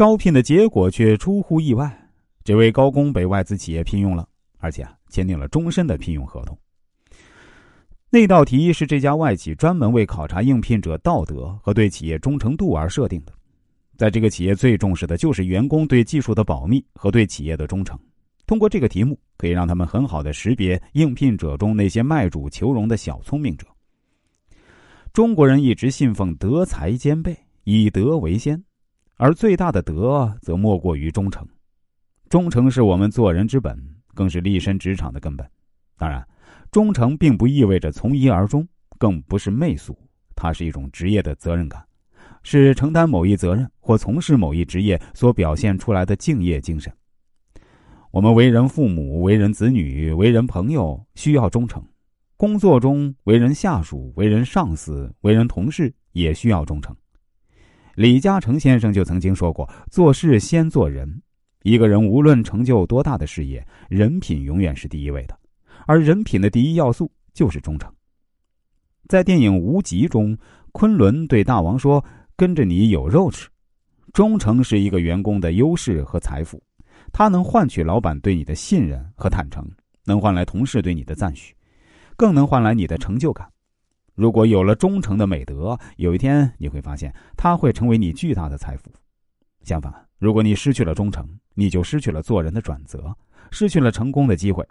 [0.00, 2.10] 招聘的结果却出乎意外，
[2.42, 4.26] 这位高工被外资企业聘用了，
[4.56, 6.58] 而且签订了终身的聘用合同。
[8.08, 13.32] 那道题是这家外企专门为考察应聘者道德和对企业忠诚度而设定的。
[13.98, 17.98] 在这个企业最重视的就是员工对技术的保密和对企业的忠诚。
[18.46, 23.66] 通过这个题目，可以让他们很好的识别应聘者中那些卖主求荣的小聪明者。
[25.12, 28.64] 中国人一直信奉德才兼备，以德为先，
[29.20, 31.46] 而最大的德则莫过于忠诚。
[32.30, 33.78] 忠诚是我们做人之本，
[34.14, 35.46] 更是立身职场的根本。
[35.98, 36.26] 当然。
[36.70, 39.98] 忠诚并不意味着从一而终，更不是媚俗，
[40.36, 41.84] 它是一种职业的责任感，
[42.44, 46.92] 是承担某一责任或从事某一职业所表现出来的敬业精神。
[48.12, 51.82] 我们为人父母、为人子女、为人朋友，需要忠诚；
[52.36, 56.96] 工作中为人下属、为人上司、为人同事，也需要忠诚。
[58.00, 61.20] 李嘉诚先生就曾经说过：“做事先做人，
[61.64, 65.38] 一个人无论成就多大的事业，人品永远是第一位的。”
[65.86, 67.92] 而人品的第一要素就是忠诚。
[69.06, 70.34] 在电影《无极》中，
[70.72, 72.02] 昆仑对大王说
[72.36, 73.50] ：“跟着你有肉吃。”
[74.14, 76.58] 忠诚是一个员工的优势和财富，
[77.12, 79.70] 它能换取老板对你的信任和坦诚，
[80.06, 81.54] 能换来同事对你的赞许，
[82.16, 83.46] 更能换来你的成就感。
[84.20, 88.92] 如果有了忠诚的美德，有一天你会发现，它会成为你巨大的财富。
[89.62, 93.16] 相反，如果你失去了忠诚，你就失去了做人的准则，
[93.50, 94.62] 失去了成功的机会。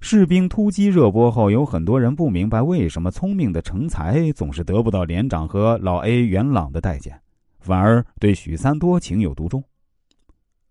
[0.00, 7.20] 士兵突击热播后，有很多人不明白为什么聪明的成才总是得不到连长和老 A 元朗的待见，
[7.58, 9.60] 反而对许三多情有独钟。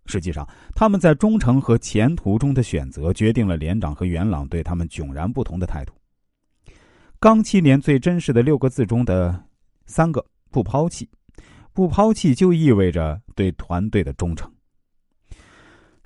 [0.06, 5.92] 实际上，他们在忠诚和前途中的选择，决定了连长和元朗对他们迥然不同的态度。
[7.22, 9.40] 钢七连最真实的六个字中的
[9.86, 11.08] 三个“不抛弃”，
[11.72, 14.50] 不抛弃就意味着对团队的忠诚。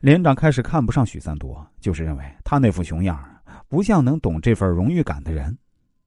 [0.00, 3.19] 连长开始看不上许三多，就是认为他那副熊样
[3.67, 5.56] 不像能懂这份荣誉感的人。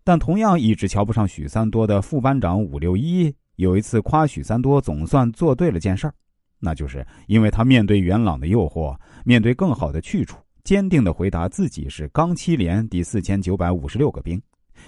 [0.04, 6.14] 但同样一直瞧不上许三多的副班长伍六一，有一次夸许三多总算做对了件事儿，
[6.60, 14.40] 那就是因为他面对元朗的诱惑，面对更好的去处，坚定的回答自己是钢七连第四千九百五十六个兵，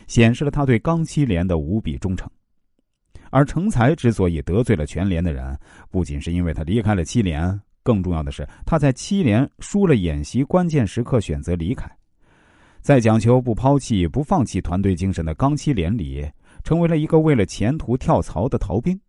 [0.07, 2.29] 显示了他对钢七连的无比忠诚。
[3.29, 5.57] 而成才之所以得罪了全连的人，
[5.89, 7.59] 不仅是因为他离开了七连。
[7.83, 11.89] 更重要的是，他在七连输了演习关键时刻选择离开，
[12.81, 16.29] 在讲求不抛弃、不放弃团队精神的钢七连里，
[16.63, 18.99] 成为了一个为了前途跳槽的逃兵。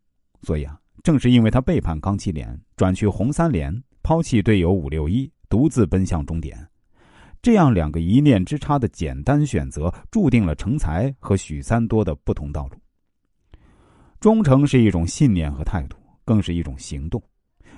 [0.41, 3.71] 所以啊，正是因为他背叛钢七连，转去红三连，
[4.03, 6.57] 抛弃队友五六一，独自奔向终点，
[7.43, 12.77] 这样两个一念之差的简单选择，注定了成才和许三多的不同道路。
[14.21, 17.21] 忠诚是一种信念和态度，更是一种行动。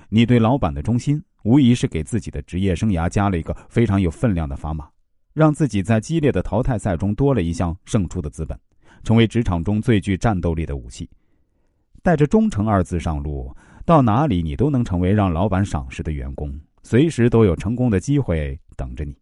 [0.07, 4.87] 你对老板的忠心，无疑是给自己的职业生涯加了一个非常有分量的砝码，
[5.33, 8.55] 让自己在激烈的淘汰赛中多了一项胜出的资本，
[9.03, 11.09] 成为职场中最具战斗力的武器。
[12.03, 13.51] 带着“忠诚”二字上路，
[13.83, 16.53] 到哪里你都能成为让老板赏识的员工，
[16.83, 19.17] 随时都有成功的机会等着你。